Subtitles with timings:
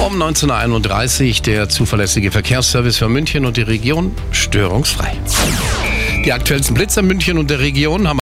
[0.00, 5.12] Um 19.31 Uhr der zuverlässige Verkehrsservice für München und die Region störungsfrei.
[6.24, 8.18] Die aktuellsten Blitzer München und der Region haben